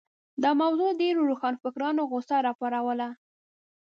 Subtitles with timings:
[0.43, 3.09] دا موضوع د ډېرو روښانفکرانو غوسه راوپاروله.